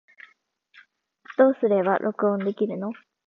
[1.37, 2.91] どうすれば録音できるの